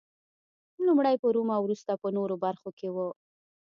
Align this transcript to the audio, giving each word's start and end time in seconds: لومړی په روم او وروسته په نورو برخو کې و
لومړی 0.87 1.15
په 1.21 1.27
روم 1.35 1.49
او 1.55 1.61
وروسته 1.65 1.91
په 2.01 2.07
نورو 2.17 2.35
برخو 2.45 2.69
کې 2.79 2.87
و 2.95 2.97